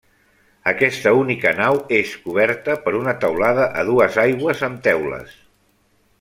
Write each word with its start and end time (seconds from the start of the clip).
Aquesta 0.69 1.11
única 1.17 1.51
nau 1.59 1.77
és 1.97 2.13
coberta 2.23 2.79
per 2.87 2.95
una 3.01 3.15
teulada 3.27 3.69
a 3.83 3.85
dues 3.91 4.19
aigües 4.25 4.65
amb 4.71 4.83
teules. 4.89 5.39